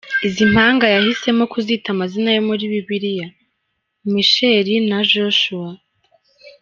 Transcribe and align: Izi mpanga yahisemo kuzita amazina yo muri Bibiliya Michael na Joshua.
Izi 0.27 0.43
mpanga 0.51 0.85
yahisemo 0.95 1.43
kuzita 1.51 1.87
amazina 1.91 2.29
yo 2.35 2.41
muri 2.49 2.63
Bibiliya 2.73 3.27
Michael 4.13 4.67
na 4.89 4.99
Joshua. 5.11 5.69